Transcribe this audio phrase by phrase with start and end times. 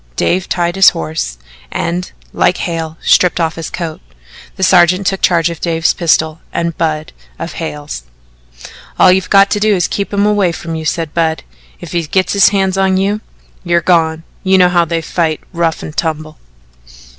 [0.15, 1.37] Dave tied his horse
[1.69, 4.01] and, like Hale, stripped off his coat.
[4.55, 8.01] The sergeant took charge of Dave's pistol and Budd of Hale's.
[8.97, 11.43] "All you've got to do is to keep him away from you," said Budd.
[11.79, 13.21] "If he gets his hands on you
[13.63, 14.23] you're gone.
[14.43, 16.39] You know how they fight rough and tumble."